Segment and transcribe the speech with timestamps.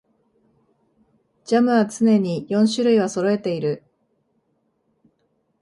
[1.45, 3.83] ジャムは常に四種類はそろえている